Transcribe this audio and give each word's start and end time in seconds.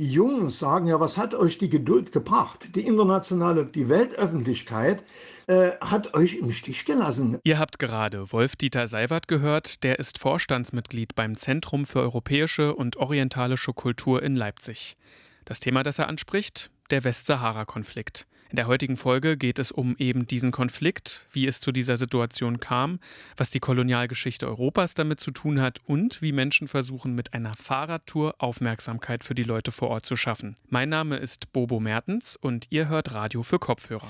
Die 0.00 0.10
Jungen 0.10 0.48
sagen 0.48 0.86
ja, 0.86 0.98
was 0.98 1.18
hat 1.18 1.34
euch 1.34 1.58
die 1.58 1.68
Geduld 1.68 2.10
gebracht? 2.10 2.74
Die 2.74 2.86
internationale, 2.86 3.66
die 3.66 3.90
Weltöffentlichkeit 3.90 5.04
äh, 5.46 5.72
hat 5.78 6.14
euch 6.14 6.36
im 6.36 6.52
Stich 6.52 6.86
gelassen. 6.86 7.38
Ihr 7.44 7.58
habt 7.58 7.78
gerade 7.78 8.32
Wolf-Dieter 8.32 8.88
Seiwert 8.88 9.28
gehört, 9.28 9.84
der 9.84 9.98
ist 9.98 10.16
Vorstandsmitglied 10.16 11.14
beim 11.14 11.36
Zentrum 11.36 11.84
für 11.84 12.00
europäische 12.00 12.74
und 12.74 12.96
orientalische 12.96 13.74
Kultur 13.74 14.22
in 14.22 14.36
Leipzig. 14.36 14.96
Das 15.44 15.60
Thema, 15.60 15.82
das 15.82 15.98
er 15.98 16.08
anspricht, 16.08 16.70
der 16.90 17.04
Westsahara-Konflikt. 17.04 18.26
In 18.50 18.56
der 18.56 18.66
heutigen 18.66 18.96
Folge 18.96 19.36
geht 19.36 19.60
es 19.60 19.70
um 19.70 19.94
eben 19.98 20.26
diesen 20.26 20.50
Konflikt, 20.50 21.24
wie 21.30 21.46
es 21.46 21.60
zu 21.60 21.70
dieser 21.70 21.96
Situation 21.96 22.58
kam, 22.58 22.98
was 23.36 23.50
die 23.50 23.60
Kolonialgeschichte 23.60 24.48
Europas 24.48 24.94
damit 24.94 25.20
zu 25.20 25.30
tun 25.30 25.60
hat 25.60 25.78
und 25.86 26.20
wie 26.20 26.32
Menschen 26.32 26.66
versuchen, 26.66 27.14
mit 27.14 27.32
einer 27.32 27.54
Fahrradtour 27.54 28.34
Aufmerksamkeit 28.38 29.22
für 29.22 29.36
die 29.36 29.44
Leute 29.44 29.70
vor 29.70 29.90
Ort 29.90 30.04
zu 30.04 30.16
schaffen. 30.16 30.56
Mein 30.68 30.88
Name 30.88 31.16
ist 31.18 31.52
Bobo 31.52 31.78
Mertens 31.78 32.34
und 32.34 32.66
ihr 32.70 32.88
hört 32.88 33.14
Radio 33.14 33.44
für 33.44 33.60
Kopfhörer. 33.60 34.08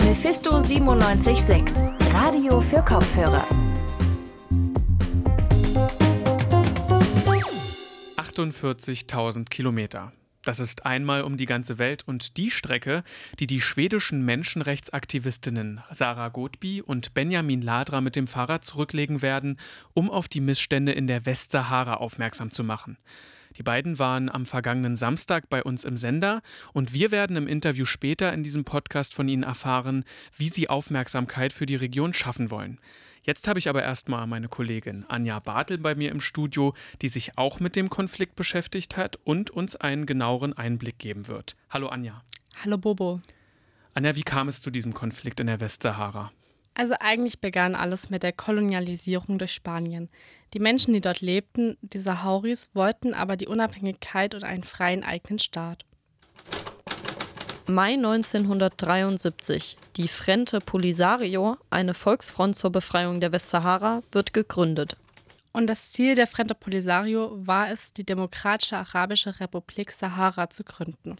Mephisto 0.00 0.50
976, 0.50 1.92
Radio 2.12 2.60
für 2.60 2.82
Kopfhörer. 2.82 3.46
48.000 8.16 9.48
Kilometer. 9.48 10.12
Das 10.46 10.60
ist 10.60 10.86
einmal 10.86 11.22
um 11.22 11.36
die 11.36 11.44
ganze 11.44 11.80
Welt 11.80 12.04
und 12.06 12.36
die 12.36 12.52
Strecke, 12.52 13.02
die 13.40 13.48
die 13.48 13.60
schwedischen 13.60 14.24
Menschenrechtsaktivistinnen 14.24 15.80
Sarah 15.90 16.28
Godby 16.28 16.82
und 16.82 17.14
Benjamin 17.14 17.62
Ladra 17.62 18.00
mit 18.00 18.14
dem 18.14 18.28
Fahrrad 18.28 18.64
zurücklegen 18.64 19.22
werden, 19.22 19.58
um 19.92 20.08
auf 20.08 20.28
die 20.28 20.40
Missstände 20.40 20.92
in 20.92 21.08
der 21.08 21.26
Westsahara 21.26 21.94
aufmerksam 21.94 22.52
zu 22.52 22.62
machen. 22.62 22.96
Die 23.56 23.64
beiden 23.64 23.98
waren 23.98 24.28
am 24.28 24.46
vergangenen 24.46 24.94
Samstag 24.94 25.50
bei 25.50 25.64
uns 25.64 25.82
im 25.82 25.96
Sender 25.96 26.42
und 26.72 26.92
wir 26.92 27.10
werden 27.10 27.36
im 27.36 27.48
Interview 27.48 27.84
später 27.84 28.32
in 28.32 28.44
diesem 28.44 28.64
Podcast 28.64 29.14
von 29.14 29.26
ihnen 29.26 29.42
erfahren, 29.42 30.04
wie 30.36 30.48
sie 30.48 30.70
Aufmerksamkeit 30.70 31.52
für 31.52 31.66
die 31.66 31.74
Region 31.74 32.14
schaffen 32.14 32.52
wollen. 32.52 32.78
Jetzt 33.26 33.48
habe 33.48 33.58
ich 33.58 33.68
aber 33.68 33.82
erstmal 33.82 34.24
meine 34.28 34.46
Kollegin 34.46 35.04
Anja 35.08 35.40
Bartel 35.40 35.78
bei 35.78 35.96
mir 35.96 36.12
im 36.12 36.20
Studio, 36.20 36.74
die 37.02 37.08
sich 37.08 37.36
auch 37.36 37.58
mit 37.58 37.74
dem 37.74 37.90
Konflikt 37.90 38.36
beschäftigt 38.36 38.96
hat 38.96 39.16
und 39.24 39.50
uns 39.50 39.74
einen 39.74 40.06
genaueren 40.06 40.52
Einblick 40.52 41.00
geben 41.00 41.26
wird. 41.26 41.56
Hallo 41.68 41.88
Anja. 41.88 42.22
Hallo 42.62 42.78
Bobo. 42.78 43.20
Anja, 43.94 44.14
wie 44.14 44.22
kam 44.22 44.46
es 44.46 44.62
zu 44.62 44.70
diesem 44.70 44.94
Konflikt 44.94 45.40
in 45.40 45.48
der 45.48 45.60
Westsahara? 45.60 46.30
Also 46.74 46.94
eigentlich 47.00 47.40
begann 47.40 47.74
alles 47.74 48.10
mit 48.10 48.22
der 48.22 48.32
Kolonialisierung 48.32 49.38
durch 49.38 49.54
Spanien. 49.54 50.08
Die 50.54 50.60
Menschen, 50.60 50.94
die 50.94 51.00
dort 51.00 51.20
lebten, 51.20 51.76
die 51.80 51.98
Sahauris, 51.98 52.68
wollten 52.74 53.12
aber 53.12 53.36
die 53.36 53.48
Unabhängigkeit 53.48 54.36
und 54.36 54.44
einen 54.44 54.62
freien 54.62 55.02
eigenen 55.02 55.40
Staat. 55.40 55.84
Mai 57.68 57.94
1973. 57.94 59.76
Die 59.96 60.06
Frente 60.06 60.60
Polisario, 60.60 61.56
eine 61.68 61.94
Volksfront 61.94 62.54
zur 62.54 62.70
Befreiung 62.70 63.18
der 63.18 63.32
Westsahara, 63.32 64.02
wird 64.12 64.32
gegründet. 64.32 64.96
Und 65.52 65.66
das 65.66 65.90
Ziel 65.90 66.14
der 66.14 66.28
Frente 66.28 66.54
Polisario 66.54 67.32
war 67.44 67.70
es, 67.70 67.92
die 67.92 68.04
Demokratische 68.04 68.76
Arabische 68.76 69.40
Republik 69.40 69.90
Sahara 69.90 70.48
zu 70.48 70.62
gründen. 70.62 71.16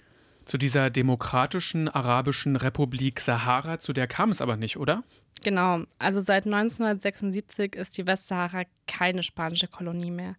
Zu 0.46 0.58
dieser 0.58 0.90
Demokratischen 0.90 1.88
Arabischen 1.88 2.54
Republik 2.54 3.20
Sahara, 3.20 3.80
zu 3.80 3.92
der 3.92 4.06
kam 4.06 4.30
es 4.30 4.40
aber 4.40 4.56
nicht, 4.56 4.76
oder? 4.76 5.02
Genau, 5.42 5.82
also 5.98 6.20
seit 6.20 6.46
1976 6.46 7.74
ist 7.74 7.98
die 7.98 8.06
Westsahara 8.06 8.62
keine 8.86 9.24
spanische 9.24 9.66
Kolonie 9.66 10.12
mehr. 10.12 10.36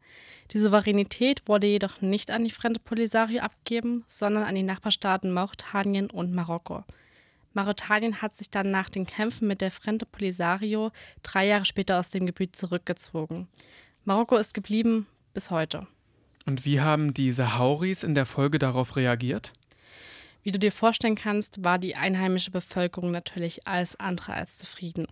Die 0.52 0.60
Souveränität 0.60 1.44
wurde 1.46 1.68
jedoch 1.68 2.02
nicht 2.02 2.32
an 2.32 2.46
die 2.46 2.52
Frente 2.52 2.80
Polisario 2.80 3.42
abgegeben, 3.42 4.06
sondern 4.08 4.44
an 4.44 4.56
die 4.56 4.64
Nachbarstaaten 4.64 5.32
Mauretanien 5.32 6.10
und 6.10 6.34
Marokko. 6.34 6.86
Mauretanien 7.54 8.22
hat 8.22 8.38
sich 8.38 8.50
dann 8.50 8.72
nach 8.72 8.90
den 8.90 9.06
Kämpfen 9.06 9.48
mit 9.50 9.60
der 9.60 9.72
Frente 9.72 10.06
Polisario 10.06 10.92
drei 11.22 11.48
Jahre 11.48 11.66
später 11.66 12.00
aus 12.00 12.10
dem 12.10 12.26
Gebiet 12.26 12.56
zurückgezogen. 12.56 13.50
Marokko 14.06 14.38
ist 14.38 14.54
geblieben 14.54 15.06
bis 15.34 15.52
heute. 15.52 15.86
Und 16.46 16.66
wie 16.66 16.80
haben 16.80 17.14
die 17.14 17.34
Sahauris 17.34 18.04
in 18.04 18.16
der 18.16 18.26
Folge 18.26 18.58
darauf 18.58 18.96
reagiert? 18.96 19.52
Wie 20.48 20.52
du 20.54 20.60
dir 20.60 20.72
vorstellen 20.72 21.16
kannst, 21.16 21.66
war 21.66 21.78
die 21.78 21.98
einheimische 21.98 22.52
Bevölkerung 22.52 23.12
natürlich 23.12 23.68
alles 23.68 24.00
andere 24.00 24.32
als 24.32 24.58
zufrieden. 24.58 25.06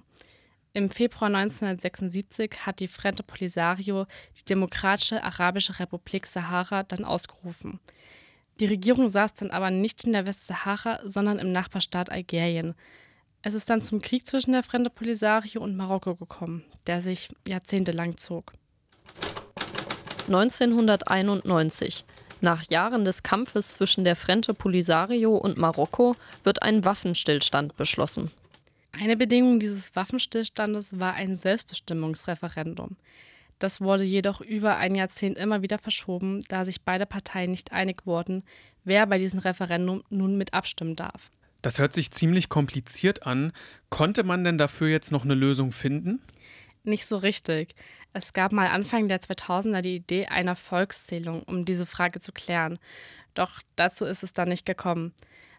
Im 0.72 0.90
Februar 0.90 1.28
1976 1.28 2.66
hat 2.66 2.80
die 2.80 2.88
Frente 2.88 3.22
Polisario 3.22 4.06
die 4.40 4.46
Demokratische 4.46 5.22
Arabische 5.22 5.78
Republik 5.78 6.26
Sahara 6.26 6.84
dann 6.84 7.04
ausgerufen. 7.04 7.82
Die 8.62 8.66
Regierung 8.66 9.10
saß 9.10 9.34
dann 9.34 9.52
aber 9.52 9.72
nicht 9.72 10.06
in 10.06 10.14
der 10.14 10.26
Westsahara, 10.26 11.02
sondern 11.04 11.38
im 11.40 11.52
Nachbarstaat 11.52 12.10
Algerien. 12.10 12.74
Es 13.42 13.54
ist 13.54 13.70
dann 13.70 13.82
zum 13.82 14.02
Krieg 14.02 14.26
zwischen 14.26 14.54
der 14.54 14.64
Frente 14.64 14.90
Polisario 14.90 15.62
und 15.62 15.76
Marokko 15.76 16.16
gekommen, 16.16 16.64
der 16.88 17.02
sich 17.02 17.28
jahrzehntelang 17.46 18.16
zog. 18.16 18.54
1991. 20.28 22.06
Nach 22.42 22.64
Jahren 22.70 23.06
des 23.06 23.24
Kampfes 23.24 23.76
zwischen 23.76 24.04
der 24.04 24.16
Frente 24.16 24.54
Polisario 24.54 25.36
und 25.36 25.58
Marokko 25.58 26.16
wird 26.44 26.62
ein 26.62 26.84
Waffenstillstand 26.84 27.78
beschlossen. 27.78 28.32
Eine 28.92 29.18
Bedingung 29.18 29.60
dieses 29.60 29.96
Waffenstillstandes 29.96 31.00
war 31.00 31.14
ein 31.14 31.38
Selbstbestimmungsreferendum. 31.38 32.96
Das 33.60 33.80
wurde 33.80 34.04
jedoch 34.04 34.42
über 34.42 34.78
ein 34.78 34.96
Jahrzehnt 34.96 35.38
immer 35.38 35.62
wieder 35.62 35.78
verschoben, 35.78 36.44
da 36.50 36.66
sich 36.66 36.82
beide 36.82 37.06
Parteien 37.06 37.52
nicht 37.52 37.72
einig 37.72 38.06
wurden, 38.06 38.44
wer 38.84 39.06
bei 39.08 39.18
diesem 39.18 39.40
Referendum 39.40 40.04
nun 40.10 40.38
mit 40.38 40.54
abstimmen 40.54 40.96
darf. 40.96 41.32
Das 41.62 41.80
hört 41.80 41.94
sich 41.94 42.12
ziemlich 42.12 42.50
kompliziert 42.50 43.26
an. 43.26 43.52
Konnte 43.90 44.24
man 44.24 44.44
denn 44.44 44.58
dafür 44.58 44.90
jetzt 44.90 45.12
noch 45.12 45.24
eine 45.24 45.36
Lösung 45.36 45.72
finden? 45.72 46.22
Nicht 46.86 47.08
so 47.08 47.18
richtig. 47.18 47.76
Es 48.14 48.32
gab 48.34 48.52
mal 48.52 48.68
Anfang 48.68 49.08
der 49.08 49.20
2000er 49.20 49.82
die 49.82 49.96
Idee 49.96 50.28
einer 50.28 50.56
Volkszählung, 50.56 51.42
um 51.44 51.66
diese 51.66 51.88
Frage 51.88 52.20
zu 52.20 52.32
klären. 52.32 52.78
Doch 53.34 53.62
dazu 53.76 54.06
ist 54.06 54.24
es 54.24 54.34
dann 54.34 54.50
nicht 54.50 54.66
gekommen. 54.66 55.12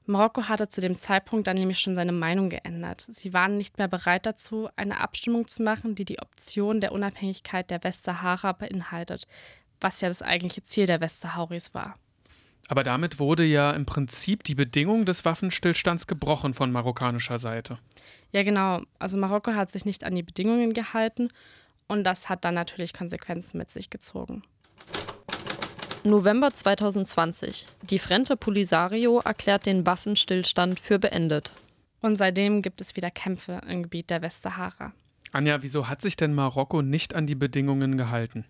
Marokko 0.07 0.45
hatte 0.45 0.69
zu 0.69 0.81
dem 0.81 0.97
Zeitpunkt 0.97 1.49
dann 1.49 1.57
nämlich 1.57 1.81
schon 1.81 1.97
seine 1.97 2.13
Meinung 2.13 2.49
geändert. 2.49 3.05
Sie 3.11 3.35
waren 3.35 3.57
nicht 3.57 3.77
mehr 3.77 3.89
bereit 3.89 4.25
dazu, 4.25 4.69
eine 4.77 5.01
Abstimmung 5.01 5.49
zu 5.49 5.65
machen, 5.65 5.97
die 5.97 6.05
die 6.05 6.21
Option 6.21 6.81
der 6.81 6.93
Unabhängigkeit 6.93 7.71
der 7.73 7.83
Westsahara 7.83 8.53
beinhaltet, 8.53 9.27
was 9.81 10.01
ja 10.01 10.09
das 10.09 10.23
eigentliche 10.23 10.63
Ziel 10.63 10.87
der 10.87 11.01
Westsahauris 11.01 11.75
war. 11.75 11.99
Aber 12.69 12.83
damit 12.83 13.19
wurde 13.19 13.45
ja 13.45 13.71
im 13.71 13.87
Prinzip 13.87 14.43
die 14.45 14.55
Bedingung 14.55 15.05
des 15.05 15.25
Waffenstillstands 15.25 16.07
gebrochen 16.07 16.53
von 16.53 16.73
marokkanischer 16.73 17.39
Seite. 17.39 17.79
Ja, 18.33 18.43
genau. 18.43 18.83
Also 18.99 19.17
Marokko 19.17 19.55
hat 19.55 19.71
sich 19.71 19.85
nicht 19.85 20.05
an 20.05 20.15
die 20.15 20.23
Bedingungen 20.23 20.73
gehalten 20.73 21.29
und 21.87 22.05
das 22.05 22.29
hat 22.29 22.45
dann 22.45 22.55
natürlich 22.55 22.93
Konsequenzen 22.93 23.59
mit 23.59 23.71
sich 23.71 23.91
gezogen. 23.91 24.43
November 26.03 26.53
2020. 26.53 27.67
Die 27.83 27.99
Frente 27.99 28.37
Polisario 28.37 29.19
erklärt 29.21 29.67
den 29.67 29.87
Waffenstillstand 29.87 30.79
für 30.79 30.99
beendet. 30.99 31.53
Und 32.01 32.17
seitdem 32.17 32.63
gibt 32.63 32.81
es 32.81 32.95
wieder 32.95 33.11
Kämpfe 33.11 33.61
im 33.69 33.83
Gebiet 33.83 34.11
der 34.11 34.23
Westsahara. 34.23 34.93
Anja, 35.33 35.63
wieso 35.63 35.89
hat 35.89 36.03
sich 36.03 36.17
denn 36.17 36.35
Marokko 36.35 36.83
nicht 36.83 37.15
an 37.15 37.27
die 37.27 37.35
Bedingungen 37.35 37.97
gehalten? 37.97 38.45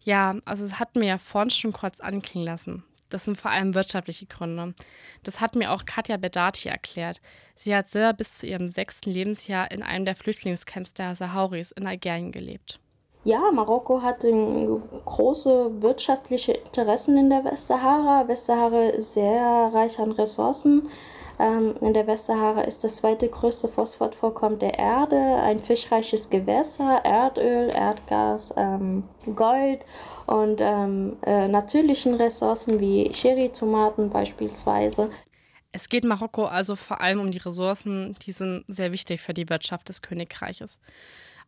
Ja, 0.00 0.36
also 0.44 0.64
es 0.64 0.78
hat 0.78 0.94
mir 0.94 1.06
ja 1.06 1.18
vorhin 1.18 1.50
schon 1.50 1.72
kurz 1.72 1.98
anklingen 1.98 2.46
lassen. 2.46 2.84
Das 3.08 3.24
sind 3.24 3.36
vor 3.36 3.50
allem 3.50 3.74
wirtschaftliche 3.74 4.26
Gründe. 4.26 4.74
Das 5.22 5.40
hat 5.40 5.54
mir 5.54 5.72
auch 5.72 5.84
Katja 5.84 6.16
Bedati 6.16 6.68
erklärt. 6.68 7.20
Sie 7.54 7.74
hat 7.74 7.88
selber 7.88 8.14
bis 8.14 8.38
zu 8.38 8.46
ihrem 8.46 8.66
sechsten 8.66 9.10
Lebensjahr 9.10 9.70
in 9.70 9.82
einem 9.82 10.04
der 10.04 10.16
Flüchtlingscamps 10.16 10.94
der 10.94 11.14
Sahauris 11.14 11.72
in 11.72 11.86
Algerien 11.86 12.32
gelebt. 12.32 12.80
Ja, 13.24 13.50
Marokko 13.52 14.02
hat 14.02 14.20
große 14.20 15.82
wirtschaftliche 15.82 16.52
Interessen 16.52 17.16
in 17.16 17.28
der 17.28 17.44
Westsahara. 17.44 18.28
Westsahara 18.28 18.90
ist 18.90 19.14
sehr 19.14 19.70
reich 19.72 19.98
an 19.98 20.12
Ressourcen. 20.12 20.88
Ähm, 21.38 21.74
in 21.80 21.92
der 21.92 22.06
Westsahara 22.06 22.62
ist 22.62 22.82
das 22.84 22.96
zweite 22.96 23.28
größte 23.28 23.68
Phosphatvorkommen 23.68 24.58
der 24.58 24.78
Erde, 24.78 25.16
ein 25.16 25.60
fischreiches 25.60 26.30
Gewässer, 26.30 27.04
Erdöl, 27.04 27.68
Erdgas, 27.68 28.54
ähm, 28.56 29.04
Gold 29.34 29.84
und 30.26 30.60
ähm, 30.60 31.16
äh, 31.26 31.46
natürlichen 31.48 32.14
Ressourcen 32.14 32.80
wie 32.80 33.12
Cherrytomaten 33.12 34.08
beispielsweise. 34.08 35.10
Es 35.72 35.90
geht 35.90 36.04
Marokko 36.04 36.46
also 36.46 36.74
vor 36.74 37.02
allem 37.02 37.20
um 37.20 37.30
die 37.30 37.38
Ressourcen, 37.38 38.14
die 38.24 38.32
sind 38.32 38.64
sehr 38.66 38.92
wichtig 38.92 39.20
für 39.20 39.34
die 39.34 39.50
Wirtschaft 39.50 39.90
des 39.90 40.00
Königreiches. 40.00 40.80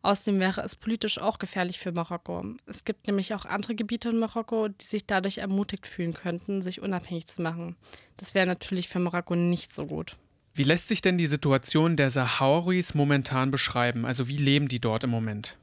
Außerdem 0.01 0.39
wäre 0.39 0.61
es 0.61 0.75
politisch 0.75 1.17
auch 1.19 1.39
gefährlich 1.39 1.79
für 1.79 1.91
Marokko. 1.91 2.55
Es 2.65 2.85
gibt 2.85 3.07
nämlich 3.07 3.33
auch 3.33 3.45
andere 3.45 3.75
Gebiete 3.75 4.09
in 4.09 4.19
Marokko, 4.19 4.69
die 4.69 4.85
sich 4.85 5.05
dadurch 5.05 5.39
ermutigt 5.39 5.85
fühlen 5.85 6.13
könnten, 6.13 6.61
sich 6.61 6.81
unabhängig 6.81 7.27
zu 7.27 7.41
machen. 7.41 7.75
Das 8.17 8.33
wäre 8.33 8.47
natürlich 8.47 8.87
für 8.87 8.99
Marokko 8.99 9.35
nicht 9.35 9.73
so 9.73 9.85
gut. 9.85 10.15
Wie 10.53 10.63
lässt 10.63 10.87
sich 10.87 11.01
denn 11.01 11.17
die 11.17 11.27
Situation 11.27 11.95
der 11.95 12.09
Sahauris 12.09 12.93
momentan 12.93 13.51
beschreiben? 13.51 14.05
Also 14.05 14.27
wie 14.27 14.37
leben 14.37 14.67
die 14.67 14.79
dort 14.79 15.03
im 15.03 15.09
Moment? 15.09 15.57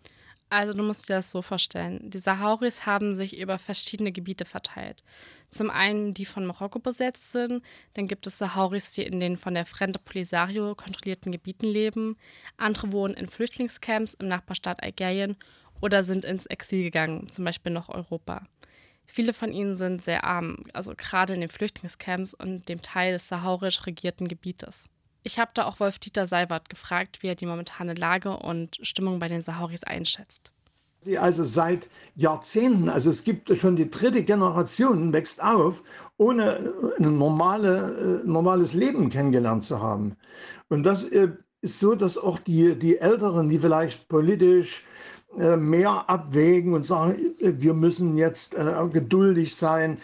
Also 0.48 0.74
du 0.74 0.84
musst 0.84 1.08
dir 1.08 1.14
das 1.14 1.32
so 1.32 1.42
vorstellen. 1.42 2.08
Die 2.08 2.18
Sahauris 2.18 2.86
haben 2.86 3.16
sich 3.16 3.36
über 3.36 3.58
verschiedene 3.58 4.12
Gebiete 4.12 4.44
verteilt. 4.44 5.02
Zum 5.50 5.70
einen 5.70 6.14
die 6.14 6.24
von 6.24 6.46
Marokko 6.46 6.78
besetzt 6.78 7.32
sind, 7.32 7.64
dann 7.94 8.06
gibt 8.06 8.26
es 8.28 8.38
Sahauris, 8.38 8.92
die 8.92 9.02
in 9.02 9.18
den 9.18 9.36
von 9.36 9.54
der 9.54 9.66
Frente 9.66 9.98
Polisario 9.98 10.76
kontrollierten 10.76 11.32
Gebieten 11.32 11.66
leben. 11.66 12.16
Andere 12.58 12.92
wohnen 12.92 13.14
in 13.14 13.28
Flüchtlingscamps 13.28 14.14
im 14.14 14.28
Nachbarstaat 14.28 14.82
Algerien 14.82 15.36
oder 15.80 16.04
sind 16.04 16.24
ins 16.24 16.46
Exil 16.46 16.84
gegangen, 16.84 17.28
zum 17.28 17.44
Beispiel 17.44 17.72
nach 17.72 17.88
Europa. 17.88 18.44
Viele 19.04 19.32
von 19.32 19.52
ihnen 19.52 19.76
sind 19.76 20.02
sehr 20.02 20.24
arm, 20.24 20.64
also 20.72 20.94
gerade 20.96 21.34
in 21.34 21.40
den 21.40 21.48
Flüchtlingscamps 21.48 22.34
und 22.34 22.68
dem 22.68 22.82
Teil 22.82 23.12
des 23.12 23.28
sahaurisch 23.28 23.86
regierten 23.86 24.28
Gebietes. 24.28 24.88
Ich 25.26 25.40
habe 25.40 25.50
da 25.54 25.64
auch 25.64 25.80
Wolf-Dieter 25.80 26.24
Seiwert 26.24 26.68
gefragt, 26.68 27.20
wie 27.20 27.26
er 27.26 27.34
die 27.34 27.46
momentane 27.46 27.94
Lage 27.94 28.36
und 28.36 28.78
Stimmung 28.82 29.18
bei 29.18 29.26
den 29.26 29.40
Saharis 29.40 29.82
einschätzt. 29.82 30.52
Also 31.18 31.42
seit 31.42 31.88
Jahrzehnten, 32.14 32.88
also 32.88 33.10
es 33.10 33.24
gibt 33.24 33.50
schon 33.56 33.74
die 33.74 33.90
dritte 33.90 34.22
Generation, 34.22 35.12
wächst 35.12 35.42
auf, 35.42 35.82
ohne 36.16 36.72
ein 37.00 37.18
normale, 37.18 38.22
äh, 38.24 38.28
normales 38.28 38.72
Leben 38.74 39.08
kennengelernt 39.08 39.64
zu 39.64 39.80
haben. 39.80 40.14
Und 40.68 40.84
das 40.84 41.02
äh, 41.02 41.30
ist 41.60 41.80
so, 41.80 41.96
dass 41.96 42.16
auch 42.16 42.38
die, 42.38 42.78
die 42.78 42.98
Älteren, 42.98 43.48
die 43.48 43.58
vielleicht 43.58 44.06
politisch 44.06 44.84
äh, 45.36 45.56
mehr 45.56 46.08
abwägen 46.08 46.72
und 46.72 46.86
sagen, 46.86 47.34
wir 47.40 47.74
müssen 47.74 48.16
jetzt 48.16 48.54
geduldig 48.92 49.56
sein, 49.56 49.98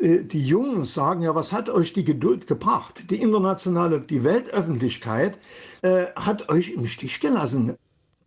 die 0.00 0.46
Jungen 0.46 0.84
sagen 0.84 1.22
ja, 1.22 1.34
was 1.34 1.52
hat 1.52 1.68
euch 1.68 1.92
die 1.92 2.04
Geduld 2.04 2.46
gebracht? 2.46 3.04
Die 3.10 3.20
internationale, 3.20 4.00
die 4.00 4.24
Weltöffentlichkeit 4.24 5.38
äh, 5.82 6.06
hat 6.16 6.48
euch 6.48 6.70
im 6.70 6.86
Stich 6.86 7.20
gelassen. 7.20 7.76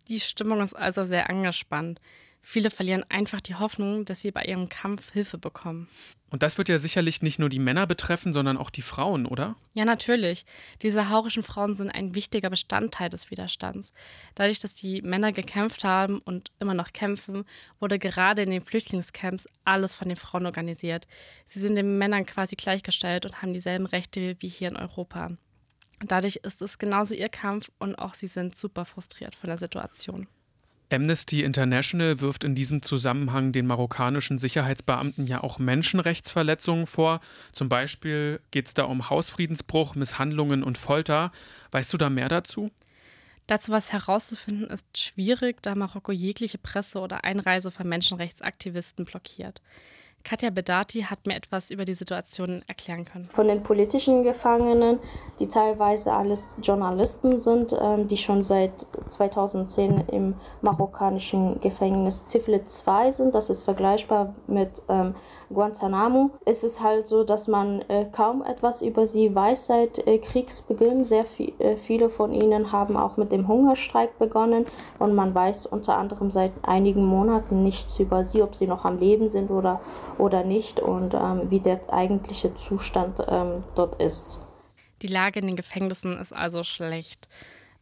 Die 0.08 0.20
Stimmung 0.20 0.60
ist 0.60 0.74
also 0.74 1.04
sehr 1.04 1.28
angespannt. 1.28 2.00
Viele 2.50 2.70
verlieren 2.70 3.04
einfach 3.10 3.42
die 3.42 3.56
Hoffnung, 3.56 4.06
dass 4.06 4.22
sie 4.22 4.30
bei 4.30 4.42
ihrem 4.42 4.70
Kampf 4.70 5.12
Hilfe 5.12 5.36
bekommen. 5.36 5.86
Und 6.30 6.42
das 6.42 6.56
wird 6.56 6.70
ja 6.70 6.78
sicherlich 6.78 7.20
nicht 7.20 7.38
nur 7.38 7.50
die 7.50 7.58
Männer 7.58 7.86
betreffen, 7.86 8.32
sondern 8.32 8.56
auch 8.56 8.70
die 8.70 8.80
Frauen, 8.80 9.26
oder? 9.26 9.54
Ja, 9.74 9.84
natürlich. 9.84 10.46
Die 10.80 10.88
sahaurischen 10.88 11.42
Frauen 11.42 11.76
sind 11.76 11.90
ein 11.90 12.14
wichtiger 12.14 12.48
Bestandteil 12.48 13.10
des 13.10 13.30
Widerstands. 13.30 13.92
Dadurch, 14.34 14.60
dass 14.60 14.72
die 14.72 15.02
Männer 15.02 15.32
gekämpft 15.32 15.84
haben 15.84 16.20
und 16.20 16.50
immer 16.58 16.72
noch 16.72 16.94
kämpfen, 16.94 17.44
wurde 17.80 17.98
gerade 17.98 18.44
in 18.44 18.50
den 18.50 18.62
Flüchtlingscamps 18.62 19.46
alles 19.66 19.94
von 19.94 20.08
den 20.08 20.16
Frauen 20.16 20.46
organisiert. 20.46 21.06
Sie 21.44 21.60
sind 21.60 21.76
den 21.76 21.98
Männern 21.98 22.24
quasi 22.24 22.56
gleichgestellt 22.56 23.26
und 23.26 23.42
haben 23.42 23.52
dieselben 23.52 23.84
Rechte 23.84 24.36
wie 24.40 24.48
hier 24.48 24.68
in 24.68 24.78
Europa. 24.78 25.32
Dadurch 26.00 26.36
ist 26.36 26.62
es 26.62 26.78
genauso 26.78 27.14
ihr 27.14 27.28
Kampf 27.28 27.70
und 27.78 27.96
auch 27.96 28.14
sie 28.14 28.26
sind 28.26 28.56
super 28.56 28.86
frustriert 28.86 29.34
von 29.34 29.48
der 29.48 29.58
Situation. 29.58 30.28
Amnesty 30.90 31.42
International 31.42 32.20
wirft 32.20 32.44
in 32.44 32.54
diesem 32.54 32.82
Zusammenhang 32.82 33.52
den 33.52 33.66
marokkanischen 33.66 34.38
Sicherheitsbeamten 34.38 35.26
ja 35.26 35.42
auch 35.42 35.58
Menschenrechtsverletzungen 35.58 36.86
vor. 36.86 37.20
Zum 37.52 37.68
Beispiel 37.68 38.40
geht 38.50 38.68
es 38.68 38.74
da 38.74 38.84
um 38.84 39.10
Hausfriedensbruch, 39.10 39.94
Misshandlungen 39.94 40.62
und 40.62 40.78
Folter. 40.78 41.30
Weißt 41.72 41.92
du 41.92 41.98
da 41.98 42.08
mehr 42.08 42.28
dazu? 42.28 42.70
Dazu 43.46 43.72
was 43.72 43.92
herauszufinden 43.92 44.68
ist 44.68 44.86
schwierig, 44.96 45.62
da 45.62 45.74
Marokko 45.74 46.12
jegliche 46.12 46.58
Presse 46.58 47.00
oder 47.00 47.24
Einreise 47.24 47.70
von 47.70 47.88
Menschenrechtsaktivisten 47.88 49.06
blockiert. 49.06 49.62
Katja 50.24 50.50
Bedati 50.50 51.02
hat 51.02 51.26
mir 51.26 51.36
etwas 51.36 51.70
über 51.70 51.84
die 51.84 51.94
Situation 51.94 52.62
erklären 52.66 53.04
können. 53.04 53.28
Von 53.32 53.48
den 53.48 53.62
politischen 53.62 54.22
Gefangenen, 54.22 54.98
die 55.40 55.48
teilweise 55.48 56.12
alles 56.12 56.56
Journalisten 56.62 57.38
sind, 57.38 57.74
ähm, 57.80 58.08
die 58.08 58.16
schon 58.16 58.42
seit 58.42 58.86
2010 59.06 60.04
im 60.12 60.34
marokkanischen 60.60 61.58
Gefängnis 61.60 62.26
Ziflit 62.26 62.68
2 62.68 63.12
sind, 63.12 63.34
das 63.34 63.48
ist 63.48 63.62
vergleichbar 63.62 64.34
mit 64.46 64.82
ähm, 64.88 65.14
Guantanamo, 65.50 66.30
ist 66.44 66.62
es 66.62 66.82
halt 66.82 67.06
so, 67.06 67.24
dass 67.24 67.48
man 67.48 67.80
äh, 67.88 68.04
kaum 68.12 68.42
etwas 68.42 68.82
über 68.82 69.06
sie 69.06 69.34
weiß 69.34 69.66
seit 69.66 70.06
äh, 70.06 70.18
Kriegsbeginn. 70.18 71.04
Sehr 71.04 71.24
äh, 71.58 71.76
viele 71.76 72.10
von 72.10 72.32
ihnen 72.32 72.70
haben 72.70 72.96
auch 72.98 73.16
mit 73.16 73.32
dem 73.32 73.48
Hungerstreik 73.48 74.18
begonnen 74.18 74.66
und 74.98 75.14
man 75.14 75.34
weiß 75.34 75.64
unter 75.66 75.96
anderem 75.96 76.30
seit 76.30 76.52
einigen 76.62 77.06
Monaten 77.06 77.62
nichts 77.62 77.98
über 77.98 78.24
sie, 78.24 78.42
ob 78.42 78.54
sie 78.54 78.66
noch 78.66 78.84
am 78.84 78.98
Leben 78.98 79.30
sind 79.30 79.50
oder, 79.50 79.80
oder 80.18 80.44
nicht 80.44 80.80
und 80.80 81.14
ähm, 81.14 81.50
wie 81.50 81.60
der 81.60 81.92
eigentliche 81.92 82.54
Zustand 82.54 83.18
ähm, 83.28 83.64
dort 83.74 84.00
ist. 84.02 84.44
Die 85.02 85.06
Lage 85.06 85.40
in 85.40 85.46
den 85.46 85.56
Gefängnissen 85.56 86.18
ist 86.18 86.32
also 86.32 86.64
schlecht. 86.64 87.28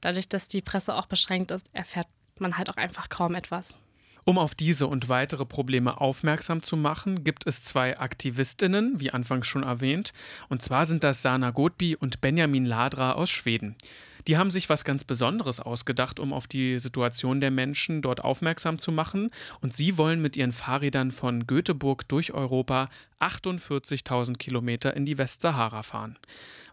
Dadurch, 0.00 0.28
dass 0.28 0.48
die 0.48 0.62
Presse 0.62 0.94
auch 0.94 1.06
beschränkt 1.06 1.50
ist, 1.50 1.70
erfährt 1.72 2.08
man 2.38 2.58
halt 2.58 2.68
auch 2.70 2.76
einfach 2.76 3.08
kaum 3.08 3.34
etwas. 3.34 3.78
Um 4.24 4.38
auf 4.38 4.56
diese 4.56 4.88
und 4.88 5.08
weitere 5.08 5.46
Probleme 5.46 6.00
aufmerksam 6.00 6.60
zu 6.60 6.76
machen, 6.76 7.22
gibt 7.22 7.46
es 7.46 7.62
zwei 7.62 7.96
Aktivistinnen, 7.96 8.98
wie 8.98 9.12
anfangs 9.12 9.46
schon 9.46 9.62
erwähnt, 9.62 10.12
und 10.48 10.62
zwar 10.62 10.84
sind 10.84 11.04
das 11.04 11.22
Sana 11.22 11.50
Godby 11.50 11.94
und 11.94 12.20
Benjamin 12.20 12.66
Ladra 12.66 13.12
aus 13.12 13.30
Schweden. 13.30 13.76
Die 14.26 14.36
haben 14.36 14.50
sich 14.50 14.68
was 14.68 14.84
ganz 14.84 15.04
Besonderes 15.04 15.60
ausgedacht, 15.60 16.18
um 16.18 16.32
auf 16.32 16.48
die 16.48 16.80
Situation 16.80 17.40
der 17.40 17.52
Menschen 17.52 18.02
dort 18.02 18.24
aufmerksam 18.24 18.78
zu 18.78 18.90
machen. 18.90 19.30
Und 19.60 19.74
sie 19.74 19.96
wollen 19.98 20.20
mit 20.20 20.36
ihren 20.36 20.52
Fahrrädern 20.52 21.12
von 21.12 21.46
Göteborg 21.46 22.08
durch 22.08 22.32
Europa 22.32 22.88
48.000 23.20 24.36
Kilometer 24.36 24.94
in 24.96 25.06
die 25.06 25.18
Westsahara 25.18 25.82
fahren. 25.82 26.18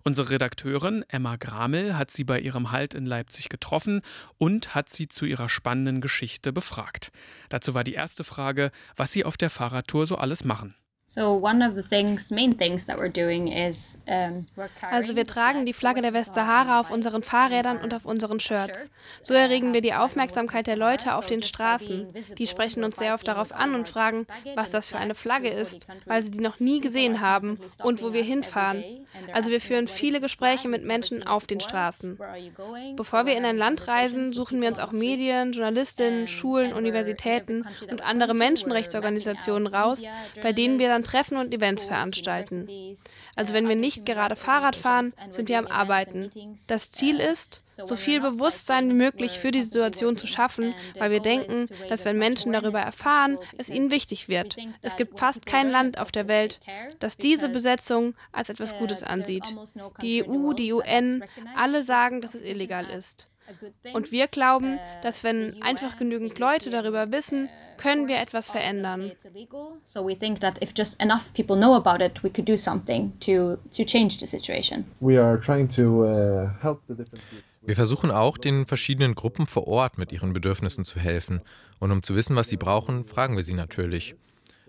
Unsere 0.03 0.31
Redakteurin 0.31 1.05
Emma 1.07 1.35
Gramel 1.35 1.95
hat 1.95 2.11
sie 2.11 2.23
bei 2.23 2.39
ihrem 2.39 2.71
Halt 2.71 2.95
in 2.95 3.05
Leipzig 3.05 3.49
getroffen 3.49 4.01
und 4.37 4.73
hat 4.73 4.89
sie 4.89 5.07
zu 5.07 5.25
ihrer 5.25 5.47
spannenden 5.47 6.01
Geschichte 6.01 6.51
befragt. 6.51 7.11
Dazu 7.49 7.73
war 7.73 7.83
die 7.83 7.93
erste 7.93 8.23
Frage, 8.23 8.71
was 8.95 9.11
sie 9.11 9.23
auf 9.23 9.37
der 9.37 9.49
Fahrradtour 9.49 10.07
so 10.07 10.17
alles 10.17 10.43
machen. 10.43 10.75
Also 11.15 11.43
wir 15.15 15.25
tragen 15.25 15.65
die 15.65 15.73
Flagge 15.73 16.01
der 16.01 16.13
Westsahara 16.13 16.79
auf 16.79 16.89
unseren 16.89 17.21
Fahrrädern 17.21 17.77
und 17.77 17.93
auf 17.93 18.05
unseren 18.05 18.39
Shirts. 18.39 18.89
So 19.21 19.35
erregen 19.35 19.75
wir 19.75 19.81
die 19.81 19.93
Aufmerksamkeit 19.93 20.65
der 20.65 20.75
Leute 20.75 21.15
auf 21.15 21.27
den 21.27 21.43
Straßen. 21.43 22.07
Die 22.37 22.47
sprechen 22.47 22.83
uns 22.83 22.97
sehr 22.97 23.13
oft 23.13 23.27
darauf 23.27 23.51
an 23.51 23.75
und 23.75 23.87
fragen, 23.87 24.25
was 24.55 24.71
das 24.71 24.87
für 24.87 24.97
eine 24.97 25.13
Flagge 25.13 25.49
ist, 25.49 25.85
weil 26.05 26.23
sie 26.23 26.31
die 26.31 26.41
noch 26.41 26.59
nie 26.59 26.81
gesehen 26.81 27.21
haben 27.21 27.59
und 27.83 28.01
wo 28.01 28.13
wir 28.13 28.23
hinfahren. 28.23 28.83
Also 29.33 29.51
wir 29.51 29.61
führen 29.61 29.87
viele 29.87 30.19
Gespräche 30.19 30.67
mit 30.67 30.83
Menschen 30.83 31.27
auf 31.27 31.45
den 31.45 31.59
Straßen. 31.59 32.17
Bevor 32.95 33.27
wir 33.27 33.37
in 33.37 33.45
ein 33.45 33.57
Land 33.57 33.87
reisen, 33.87 34.33
suchen 34.33 34.59
wir 34.61 34.69
uns 34.69 34.79
auch 34.79 34.91
Medien, 34.91 35.51
Journalistinnen, 35.51 36.27
Schulen, 36.27 36.73
Universitäten 36.73 37.67
und 37.91 38.01
andere 38.01 38.33
Menschenrechtsorganisationen 38.33 39.67
raus, 39.67 40.01
bei 40.41 40.53
denen 40.53 40.79
wir 40.79 40.87
dann 40.87 41.02
Treffen 41.03 41.37
und 41.37 41.53
Events 41.53 41.85
veranstalten. 41.85 42.67
Also 43.35 43.53
wenn 43.53 43.67
wir 43.67 43.75
nicht 43.75 44.05
gerade 44.05 44.35
Fahrrad 44.35 44.75
fahren, 44.75 45.13
sind 45.29 45.49
wir 45.49 45.59
am 45.59 45.67
Arbeiten. 45.67 46.31
Das 46.67 46.91
Ziel 46.91 47.19
ist, 47.19 47.63
so 47.83 47.95
viel 47.95 48.21
Bewusstsein 48.21 48.89
wie 48.89 48.95
möglich 48.95 49.39
für 49.39 49.51
die 49.51 49.61
Situation 49.61 50.17
zu 50.17 50.27
schaffen, 50.27 50.75
weil 50.97 51.11
wir 51.11 51.21
denken, 51.21 51.67
dass 51.89 52.05
wenn 52.05 52.17
Menschen 52.17 52.53
darüber 52.53 52.79
erfahren, 52.79 53.37
es 53.57 53.69
ihnen 53.69 53.91
wichtig 53.91 54.29
wird. 54.29 54.57
Es 54.81 54.95
gibt 54.95 55.19
fast 55.19 55.45
kein 55.45 55.69
Land 55.69 55.97
auf 55.97 56.11
der 56.11 56.27
Welt, 56.27 56.59
das 56.99 57.17
diese 57.17 57.49
Besetzung 57.49 58.13
als 58.31 58.49
etwas 58.49 58.77
Gutes 58.77 59.01
ansieht. 59.03 59.53
Die 60.01 60.23
EU, 60.27 60.53
die 60.53 60.73
UN, 60.73 61.23
alle 61.55 61.83
sagen, 61.83 62.21
dass 62.21 62.35
es 62.35 62.41
illegal 62.41 62.85
ist. 62.89 63.27
Und 63.93 64.11
wir 64.11 64.27
glauben, 64.27 64.79
dass 65.01 65.23
wenn 65.23 65.61
einfach 65.61 65.97
genügend 65.97 66.39
Leute 66.39 66.69
darüber 66.69 67.11
wissen, 67.11 67.49
können 67.77 68.07
wir 68.07 68.19
etwas 68.19 68.49
verändern. 68.49 69.11
Wir 77.65 77.75
versuchen 77.75 78.11
auch, 78.11 78.37
den 78.37 78.65
verschiedenen 78.65 79.15
Gruppen 79.15 79.47
vor 79.47 79.67
Ort 79.67 79.97
mit 79.97 80.11
ihren 80.11 80.33
Bedürfnissen 80.33 80.85
zu 80.85 80.99
helfen. 80.99 81.41
Und 81.79 81.91
um 81.91 82.03
zu 82.03 82.15
wissen, 82.15 82.35
was 82.35 82.49
sie 82.49 82.57
brauchen, 82.57 83.05
fragen 83.05 83.35
wir 83.35 83.43
sie 83.43 83.53
natürlich. 83.53 84.15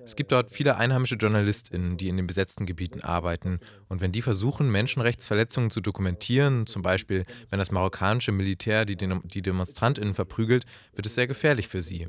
Es 0.04 0.16
gibt 0.16 0.32
dort 0.32 0.50
viele 0.50 0.76
einheimische 0.76 1.16
JournalistInnen, 1.16 1.96
die 1.96 2.08
in 2.08 2.16
den 2.16 2.26
besetzten 2.26 2.66
Gebieten 2.66 3.00
arbeiten. 3.00 3.58
Und 3.88 4.02
wenn 4.02 4.12
die 4.12 4.20
versuchen, 4.20 4.70
Menschenrechtsverletzungen 4.70 5.70
zu 5.70 5.80
dokumentieren, 5.80 6.66
zum 6.66 6.82
Beispiel 6.82 7.24
wenn 7.48 7.58
das 7.58 7.70
marokkanische 7.70 8.32
Militär 8.32 8.84
die, 8.84 8.96
DemonstrantInnen 8.96 10.14
verprügelt, 10.14 10.66
wird 10.94 11.06
es 11.06 11.14
sehr 11.14 11.26
gefährlich 11.26 11.68
für 11.68 11.82
sie. 11.82 12.06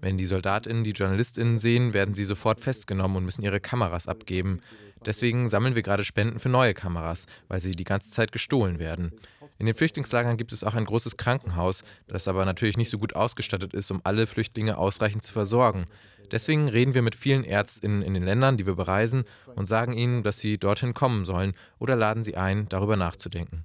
Wenn 0.00 0.16
die 0.16 0.26
SoldatInnen 0.26 0.84
die 0.84 0.92
JournalistInnen 0.92 1.58
sehen, 1.58 1.92
werden 1.92 2.14
sie 2.14 2.24
sofort 2.24 2.60
festgenommen 2.60 3.16
und 3.16 3.24
müssen 3.24 3.42
ihre 3.42 3.60
Kameras 3.60 4.06
abgeben. 4.06 4.60
Deswegen 5.04 5.48
sammeln 5.48 5.74
wir 5.74 5.82
gerade 5.82 6.04
Spenden 6.04 6.38
für 6.38 6.48
neue 6.48 6.74
Kameras, 6.74 7.26
weil 7.48 7.60
sie 7.60 7.72
die 7.72 7.84
ganze 7.84 8.10
Zeit 8.10 8.32
gestohlen 8.32 8.78
werden. 8.78 9.12
In 9.58 9.66
den 9.66 9.74
Flüchtlingslagern 9.74 10.36
gibt 10.36 10.52
es 10.52 10.62
auch 10.62 10.74
ein 10.74 10.84
großes 10.84 11.16
Krankenhaus, 11.16 11.82
das 12.06 12.28
aber 12.28 12.44
natürlich 12.44 12.76
nicht 12.76 12.90
so 12.90 12.98
gut 12.98 13.16
ausgestattet 13.16 13.74
ist, 13.74 13.90
um 13.90 14.00
alle 14.04 14.26
Flüchtlinge 14.26 14.78
ausreichend 14.78 15.24
zu 15.24 15.32
versorgen. 15.32 15.86
Deswegen 16.30 16.68
reden 16.68 16.94
wir 16.94 17.02
mit 17.02 17.16
vielen 17.16 17.44
Ärztinnen 17.44 18.02
in 18.02 18.14
den 18.14 18.22
Ländern, 18.22 18.56
die 18.56 18.66
wir 18.66 18.74
bereisen, 18.74 19.24
und 19.56 19.66
sagen 19.66 19.94
ihnen, 19.94 20.22
dass 20.22 20.38
sie 20.38 20.58
dorthin 20.58 20.94
kommen 20.94 21.24
sollen 21.24 21.54
oder 21.78 21.96
laden 21.96 22.22
sie 22.22 22.36
ein, 22.36 22.68
darüber 22.68 22.96
nachzudenken. 22.96 23.64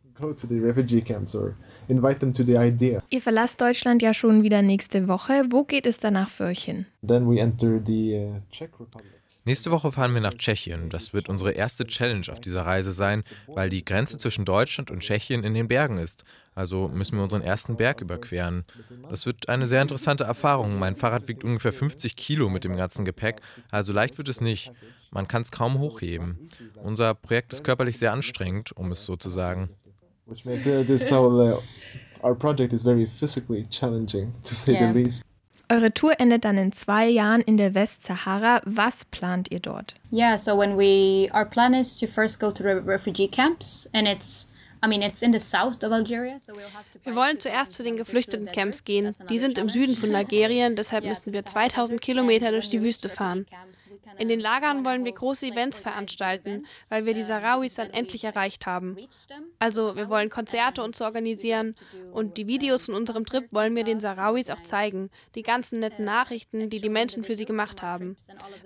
Ihr 3.09 3.21
verlasst 3.21 3.59
Deutschland 3.59 4.01
ja 4.01 4.13
schon 4.13 4.43
wieder 4.43 4.61
nächste 4.61 5.07
Woche. 5.07 5.45
Wo 5.49 5.63
geht 5.63 5.85
es 5.85 5.99
danach 5.99 6.29
für 6.29 6.45
euch 6.45 6.63
hin? 6.63 6.85
Then 7.05 7.29
we 7.29 7.39
enter 7.39 7.81
the 7.85 8.15
uh, 8.15 8.55
Czech 8.55 8.69
Republic. 8.79 9.13
Nächste 9.45 9.71
Woche 9.71 9.91
fahren 9.91 10.13
wir 10.13 10.21
nach 10.21 10.35
Tschechien. 10.35 10.89
Das 10.89 11.13
wird 11.13 11.27
unsere 11.27 11.51
erste 11.51 11.85
Challenge 11.85 12.25
auf 12.31 12.39
dieser 12.39 12.65
Reise 12.65 12.93
sein, 12.93 13.23
weil 13.47 13.67
die 13.67 13.83
Grenze 13.83 14.17
zwischen 14.17 14.45
Deutschland 14.45 14.89
und 14.89 15.01
Tschechien 15.01 15.43
in 15.43 15.53
den 15.53 15.67
Bergen 15.67 15.97
ist. 15.97 16.23
Also 16.55 16.87
müssen 16.87 17.17
wir 17.17 17.23
unseren 17.23 17.41
ersten 17.41 17.75
Berg 17.75 17.99
überqueren. 17.99 18.63
Das 19.09 19.25
wird 19.25 19.49
eine 19.49 19.67
sehr 19.67 19.81
interessante 19.81 20.23
Erfahrung. 20.23 20.79
Mein 20.79 20.95
Fahrrad 20.95 21.27
wiegt 21.27 21.43
ungefähr 21.43 21.73
50 21.73 22.15
Kilo 22.15 22.47
mit 22.47 22.63
dem 22.63 22.77
ganzen 22.77 23.03
Gepäck, 23.03 23.41
also 23.69 23.91
leicht 23.91 24.17
wird 24.17 24.29
es 24.29 24.39
nicht. 24.39 24.71
Man 25.11 25.27
kann 25.27 25.41
es 25.41 25.51
kaum 25.51 25.77
hochheben. 25.77 26.47
Unser 26.81 27.13
Projekt 27.13 27.51
ist 27.51 27.65
körperlich 27.65 27.97
sehr 27.99 28.13
anstrengend, 28.13 28.71
um 28.71 28.93
es 28.93 29.05
so 29.05 29.17
zu 29.17 29.29
sagen. 29.29 29.69
Which 30.25 30.45
makes 30.45 30.65
uh, 30.65 30.83
this 30.87 31.09
whole, 31.09 31.39
uh, 31.41 31.59
our 32.23 32.33
project 32.35 32.73
is 32.73 32.83
very 32.83 33.05
physically 33.05 33.67
challenging, 33.69 34.33
to 34.43 34.55
say 34.55 34.73
Yeah. 34.73 34.91
the 34.93 34.99
least. 35.03 35.23
Eure 35.69 35.91
Tour 35.93 36.13
endet 36.19 36.43
dann 36.45 36.57
in 36.57 36.71
zwei 36.71 37.07
Jahren 37.09 37.41
in 37.41 37.57
der 37.57 37.73
Westsahara. 37.73 38.61
Was 38.65 39.05
plant 39.05 39.49
ihr 39.51 39.59
dort? 39.59 39.95
Yeah, 40.11 40.37
so 40.37 40.55
when 40.57 40.77
we 40.77 41.29
our 41.33 41.45
plan 41.45 41.73
is 41.73 41.95
to 41.95 42.05
first 42.07 42.39
go 42.39 42.51
to 42.51 42.61
the 42.63 42.75
refugee 42.85 43.27
camps 43.27 43.89
and 43.93 44.07
it's 44.07 44.47
I 44.83 44.87
mean 44.87 45.01
it's 45.01 45.21
in 45.21 45.31
the 45.31 45.39
south 45.39 45.81
of 45.83 45.91
Algeria, 45.91 46.37
so 46.39 46.53
we'll 46.53 46.69
have 46.73 46.85
to 46.93 46.99
Wir 47.03 47.15
wollen 47.15 47.39
zuerst 47.39 47.71
zu 47.71 47.83
den 47.83 47.95
Geflüchtetencamps 47.97 48.83
gehen. 48.83 49.15
Die 49.29 49.39
sind 49.39 49.57
im 49.57 49.69
Süden 49.69 49.95
von 49.95 50.13
Algerien, 50.13 50.75
deshalb 50.75 51.05
müssen 51.05 51.33
wir 51.33 51.45
2000 51.45 52.01
Kilometer 52.01 52.51
durch 52.51 52.69
die 52.69 52.81
Wüste 52.83 53.09
fahren. 53.09 53.45
In 54.17 54.27
den 54.27 54.39
Lagern 54.39 54.85
wollen 54.85 55.05
wir 55.05 55.11
große 55.11 55.47
Events 55.47 55.79
veranstalten, 55.79 56.65
weil 56.89 57.05
wir 57.05 57.13
die 57.13 57.23
Sahrawis 57.23 57.75
dann 57.75 57.89
endlich 57.89 58.23
erreicht 58.23 58.65
haben. 58.65 58.97
Also 59.59 59.95
wir 59.95 60.09
wollen 60.09 60.29
Konzerte 60.29 60.83
und 60.83 60.95
so 60.95 61.05
organisieren 61.05 61.75
und 62.11 62.37
die 62.37 62.47
Videos 62.47 62.85
von 62.85 62.95
unserem 62.95 63.25
Trip 63.25 63.51
wollen 63.51 63.75
wir 63.75 63.83
den 63.83 63.99
Sahrawis 63.99 64.49
auch 64.49 64.61
zeigen. 64.61 65.09
Die 65.35 65.43
ganzen 65.43 65.79
netten 65.79 66.05
Nachrichten, 66.05 66.69
die 66.69 66.81
die 66.81 66.89
Menschen 66.89 67.23
für 67.23 67.35
sie 67.35 67.45
gemacht 67.45 67.81
haben. 67.81 68.17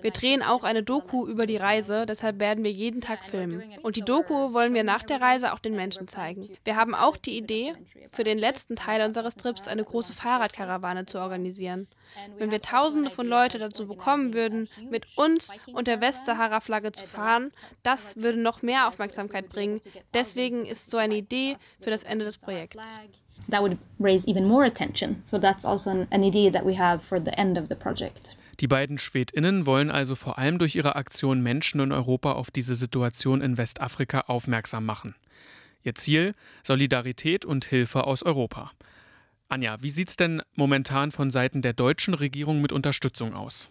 Wir 0.02 0.12
drehen 0.12 0.44
auch 0.44 0.64
eine 0.64 0.84
Doku 0.84 1.28
über 1.28 1.46
die 1.46 1.58
Reise, 1.58 2.06
deshalb 2.06 2.40
werden 2.40 2.64
wir 2.64 2.72
jeden 2.72 3.02
Tag 3.02 3.24
filmen. 3.24 3.64
Und 3.84 3.96
die 3.96 4.02
Doku 4.02 4.54
wollen 4.54 4.74
wir 4.74 4.84
nach 4.84 5.04
der 5.04 5.22
Reise 5.22 5.54
auch 5.54 5.60
den 5.60 5.76
Menschen 5.76 6.08
zeigen. 6.08 6.50
Wir 6.64 6.76
haben 6.76 6.96
auch 6.96 7.18
die 7.18 7.38
Idee, 7.38 7.74
für 8.12 8.24
den 8.24 8.38
letzten 8.38 8.76
Teil 8.76 9.06
unseres 9.06 9.36
Trips 9.36 9.68
eine 9.68 9.84
große 9.84 10.14
Fahrradkarawane 10.14 11.06
zu 11.06 11.20
organisieren. 11.20 11.88
Wenn 12.38 12.52
wir 12.52 12.62
Tausende 12.62 13.10
von 13.10 13.28
Leuten 13.28 13.60
dazu 13.60 13.88
bekommen 13.88 14.34
würden, 14.34 14.70
mit 14.90 15.06
uns 15.18 15.52
und 15.74 15.88
der 15.88 16.02
Westsahara-Flagge 16.02 16.92
zu 16.92 17.08
fahren, 17.08 17.52
das 17.84 18.18
würde 18.18 18.40
noch 18.40 18.62
mehr 18.62 18.88
Aufmerksamkeit 18.88 19.50
bringen. 19.50 19.82
Deswegen 20.14 20.66
ist 20.66 20.92
so 20.92 20.98
eine 20.98 21.16
Idee 21.16 21.58
für 21.80 21.90
das 21.90 22.04
Ende 22.04 22.26
des 22.26 22.38
Projekts. 22.38 23.00
that 23.50 23.62
would 23.62 23.78
raise 24.00 24.28
even 24.28 24.46
more 24.46 24.66
attention. 24.66 25.22
So 25.26 25.38
that's 25.40 25.66
also 25.66 25.90
an, 25.90 26.08
an 26.12 26.24
idea 26.24 26.52
that 26.52 26.66
we 26.66 26.78
have 26.78 27.02
for 27.04 27.20
the 27.20 27.32
end 27.38 27.58
of 27.58 27.68
the 27.70 27.76
project. 27.76 28.38
Die 28.60 28.68
beiden 28.68 28.98
SchwedInnen 28.98 29.66
wollen 29.66 29.92
also 29.92 30.16
vor 30.16 30.40
allem 30.40 30.58
durch 30.58 30.76
ihre 30.76 30.96
Aktion 30.96 31.42
Menschen 31.42 31.80
in 31.80 31.92
Europa 31.92 32.34
auf 32.34 32.50
diese 32.50 32.76
Situation 32.76 33.42
in 33.42 33.58
Westafrika 33.58 34.22
aufmerksam 34.22 34.86
machen. 34.86 35.16
Ihr 35.84 35.96
Ziel: 35.96 36.34
Solidarität 36.64 37.46
und 37.46 37.66
Hilfe 37.66 38.06
aus 38.06 38.24
Europa. 38.24 38.72
Anja, 39.50 39.78
wie 39.82 39.90
sieht 39.90 40.10
es 40.10 40.18
denn 40.18 40.42
momentan 40.56 41.12
von 41.12 41.32
Seiten 41.32 41.62
der 41.62 41.74
deutschen 41.74 42.14
Regierung 42.14 42.62
mit 42.62 42.72
Unterstützung 42.72 43.34
aus? 43.34 43.70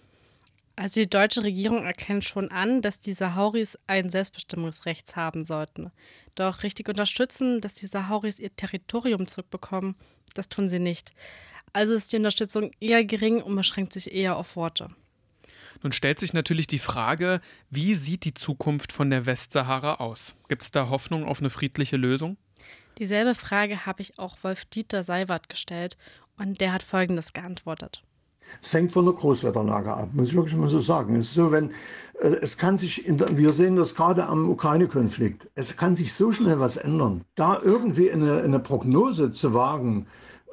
Also 0.74 1.00
die 1.00 1.08
deutsche 1.08 1.42
Regierung 1.42 1.84
erkennt 1.84 2.24
schon 2.24 2.50
an, 2.50 2.82
dass 2.82 3.00
die 3.00 3.14
Sahauris 3.14 3.78
ein 3.86 4.10
Selbstbestimmungsrecht 4.10 5.16
haben 5.16 5.44
sollten. 5.44 5.90
Doch 6.34 6.62
richtig 6.62 6.88
unterstützen, 6.88 7.60
dass 7.62 7.74
die 7.74 7.86
Sahauris 7.86 8.38
ihr 8.38 8.54
Territorium 8.54 9.26
zurückbekommen, 9.26 9.96
das 10.34 10.48
tun 10.48 10.68
sie 10.68 10.78
nicht. 10.78 11.12
Also 11.72 11.94
ist 11.94 12.12
die 12.12 12.16
Unterstützung 12.16 12.70
eher 12.80 13.04
gering 13.04 13.42
und 13.42 13.56
beschränkt 13.56 13.92
sich 13.92 14.12
eher 14.12 14.36
auf 14.36 14.56
Worte. 14.56 14.88
Nun 15.82 15.92
stellt 15.92 16.18
sich 16.18 16.32
natürlich 16.32 16.66
die 16.66 16.78
Frage, 16.78 17.40
wie 17.70 17.94
sieht 17.94 18.24
die 18.24 18.34
Zukunft 18.34 18.92
von 18.92 19.10
der 19.10 19.26
Westsahara 19.26 19.96
aus? 19.96 20.36
Gibt 20.48 20.62
es 20.62 20.70
da 20.70 20.88
Hoffnung 20.88 21.24
auf 21.24 21.40
eine 21.40 21.50
friedliche 21.50 21.96
Lösung? 21.96 22.36
Dieselbe 22.98 23.34
Frage 23.34 23.84
habe 23.84 24.00
ich 24.00 24.18
auch 24.18 24.36
Wolf-Dieter 24.42 25.02
Seiwert 25.02 25.48
gestellt 25.48 25.98
und 26.38 26.60
der 26.60 26.72
hat 26.72 26.82
Folgendes 26.82 27.32
geantwortet. 27.32 28.02
Es 28.62 28.72
hängt 28.72 28.92
von 28.92 29.04
der 29.04 29.14
Großwetterlage 29.14 29.92
ab, 29.92 30.10
muss 30.12 30.28
ich 30.28 30.34
wirklich 30.34 30.54
mal 30.54 30.68
so 30.68 30.80
sagen. 30.80 31.16
Es 31.16 31.28
ist 31.28 31.34
so, 31.34 31.50
wenn 31.50 31.70
äh, 32.20 32.28
es 32.40 32.56
kann 32.56 32.78
sich, 32.78 33.02
der, 33.06 33.36
wir 33.36 33.52
sehen 33.52 33.76
das 33.76 33.94
gerade 33.94 34.24
am 34.26 34.48
Ukraine-Konflikt, 34.48 35.50
es 35.56 35.76
kann 35.76 35.94
sich 35.94 36.14
so 36.14 36.32
schnell 36.32 36.58
was 36.60 36.76
ändern. 36.76 37.24
Da 37.34 37.60
irgendwie 37.60 38.10
eine, 38.10 38.42
eine 38.42 38.60
Prognose 38.60 39.30
zu 39.32 39.52
wagen 39.52 40.06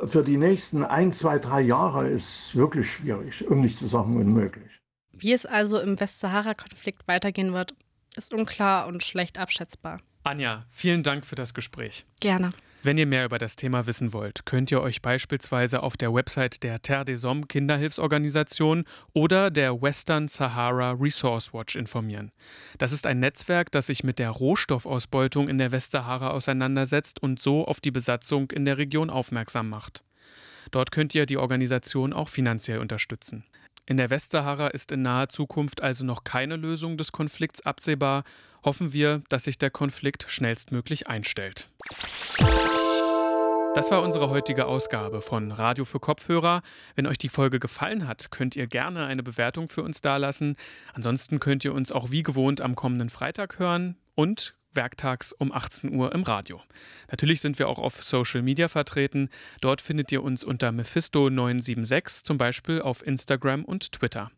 für 0.06 0.24
die 0.24 0.38
nächsten 0.38 0.84
ein, 0.84 1.12
zwei, 1.12 1.40
drei 1.40 1.62
Jahre 1.62 2.08
ist 2.08 2.56
wirklich 2.56 2.92
schwierig, 2.92 3.48
um 3.48 3.62
nicht 3.62 3.78
zu 3.78 3.88
sagen 3.88 4.18
unmöglich. 4.18 4.80
Wie 5.12 5.32
es 5.32 5.46
also 5.46 5.80
im 5.80 6.00
Westsahara-Konflikt 6.00 7.08
weitergehen 7.08 7.54
wird, 7.54 7.76
ist 8.16 8.34
unklar 8.34 8.88
und 8.88 9.04
schlecht 9.04 9.38
abschätzbar. 9.38 10.00
Anja, 10.24 10.66
vielen 10.70 11.04
Dank 11.04 11.26
für 11.26 11.36
das 11.36 11.54
Gespräch. 11.54 12.06
Gerne. 12.22 12.52
Wenn 12.82 12.98
ihr 12.98 13.06
mehr 13.06 13.24
über 13.24 13.38
das 13.38 13.56
Thema 13.56 13.88
wissen 13.88 14.12
wollt, 14.12 14.46
könnt 14.46 14.70
ihr 14.72 14.82
euch 14.82 15.02
beispielsweise 15.02 15.84
auf 15.84 15.96
der 15.96 16.14
Website 16.14 16.64
der 16.64 16.82
Terre 16.82 17.06
des 17.06 17.24
Hommes 17.24 17.48
Kinderhilfsorganisation 17.48 18.84
oder 19.14 19.52
der 19.52 19.82
Western 19.82 20.28
Sahara 20.28 20.92
Resource 20.92 21.54
Watch 21.54 21.78
informieren. 21.78 22.32
Das 22.78 22.92
ist 22.92 23.08
ein 23.08 23.20
Netzwerk, 23.20 23.72
das 23.72 23.88
sich 23.88 24.04
mit 24.04 24.20
der 24.20 24.32
Rohstoffausbeutung 24.32 25.48
in 25.48 25.58
der 25.58 25.72
Westsahara 25.72 26.32
auseinandersetzt 26.32 27.22
und 27.22 27.40
so 27.40 27.66
auf 27.66 27.80
die 27.80 27.92
Besatzung 27.92 28.52
in 28.52 28.66
der 28.66 28.78
Region 28.78 29.10
aufmerksam 29.10 29.70
macht. 29.70 30.04
Dort 30.72 30.92
könnt 30.92 31.16
ihr 31.16 31.26
die 31.26 31.38
Organisation 31.38 32.12
auch 32.12 32.28
finanziell 32.28 32.80
unterstützen. 32.80 33.46
In 33.86 33.98
der 33.98 34.10
Westsahara 34.10 34.68
ist 34.68 34.94
in 34.94 35.02
naher 35.02 35.28
Zukunft 35.28 35.82
also 35.82 36.06
noch 36.06 36.24
keine 36.24 36.56
Lösung 36.56 36.96
des 36.96 37.12
Konflikts 37.12 37.62
absehbar. 37.62 38.24
Hoffen 38.64 38.94
wir, 38.94 39.24
dass 39.28 39.44
sich 39.44 39.58
der 39.58 39.72
Konflikt 39.72 40.26
schnellstmöglich 40.30 41.08
einstellt. 41.08 41.70
Das 43.76 43.92
war 43.92 44.02
unsere 44.04 44.30
heutige 44.30 44.68
Ausgabe 44.68 45.22
von 45.22 45.52
Radio 45.52 45.84
für 45.84 46.00
Kopfhörer. 46.00 46.62
Wenn 46.96 47.08
euch 47.08 47.18
die 47.18 47.28
Folge 47.28 47.60
gefallen 47.60 48.08
hat, 48.08 48.32
könnt 48.32 48.56
ihr 48.56 48.68
gerne 48.68 49.06
eine 49.06 49.24
Bewertung 49.24 49.68
für 49.68 49.84
uns 49.84 50.00
dalassen. 50.00 50.56
Ansonsten 50.94 51.42
könnt 51.42 51.66
ihr 51.66 51.74
uns 51.74 51.92
auch 51.92 52.10
wie 52.10 52.24
gewohnt 52.24 52.62
am 52.62 52.76
kommenden 52.76 53.10
Freitag 53.10 53.60
hören 53.60 53.98
und 54.16 54.56
werktags 54.76 55.34
um 55.34 55.52
18 55.52 55.94
Uhr 55.94 56.14
im 56.14 56.24
Radio. 56.24 56.62
Natürlich 57.10 57.42
sind 57.42 57.60
wir 57.60 57.68
auch 57.68 57.80
auf 57.80 58.04
Social 58.04 58.42
Media 58.42 58.68
vertreten. 58.68 59.30
Dort 59.62 59.82
findet 59.82 60.12
ihr 60.12 60.24
uns 60.24 60.44
unter 60.44 60.70
Mephisto976, 60.70 62.24
zum 62.24 62.38
Beispiel 62.38 62.82
auf 62.82 63.06
Instagram 63.06 63.66
und 63.66 63.92
Twitter. 63.92 64.32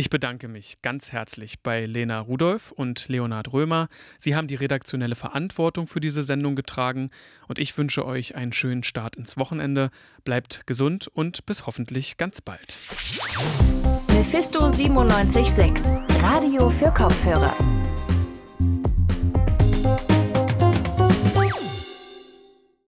Ich 0.00 0.08
bedanke 0.08 0.48
mich 0.48 0.80
ganz 0.80 1.12
herzlich 1.12 1.60
bei 1.60 1.84
Lena 1.84 2.20
Rudolph 2.20 2.72
und 2.72 3.08
Leonhard 3.08 3.52
Römer. 3.52 3.88
Sie 4.18 4.34
haben 4.34 4.48
die 4.48 4.54
redaktionelle 4.54 5.14
Verantwortung 5.14 5.86
für 5.86 6.00
diese 6.00 6.22
Sendung 6.22 6.56
getragen 6.56 7.10
und 7.48 7.58
ich 7.58 7.76
wünsche 7.76 8.06
euch 8.06 8.34
einen 8.34 8.54
schönen 8.54 8.82
Start 8.82 9.16
ins 9.16 9.36
Wochenende. 9.36 9.90
Bleibt 10.24 10.66
gesund 10.66 11.08
und 11.08 11.44
bis 11.44 11.66
hoffentlich 11.66 12.16
ganz 12.16 12.40
bald. 12.40 12.78
Mephisto 14.08 14.60
976, 14.60 16.00
Radio 16.22 16.70
für 16.70 16.90
Kopfhörer. 16.94 17.54